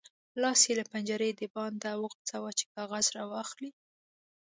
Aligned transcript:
لاس 0.41 0.59
یې 0.67 0.73
له 0.79 0.85
پنجرې 0.91 1.29
د 1.35 1.41
باندې 1.55 1.91
وغځاوو 2.01 2.55
چې 2.59 2.65
کاغذ 2.75 3.05
راواخلي. 3.17 3.71